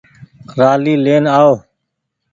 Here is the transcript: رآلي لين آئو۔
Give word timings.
رآلي 0.59 0.93
لين 1.05 1.23
آئو۔ 1.39 1.53